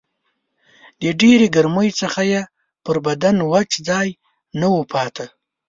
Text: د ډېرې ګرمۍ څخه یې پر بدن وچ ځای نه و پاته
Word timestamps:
د 1.01 1.03
ډېرې 1.21 1.47
ګرمۍ 1.55 1.89
څخه 2.01 2.21
یې 2.31 2.41
پر 2.85 2.97
بدن 3.07 3.35
وچ 3.51 3.71
ځای 3.87 4.09
نه 4.59 4.67
و 4.75 4.79
پاته 4.91 5.25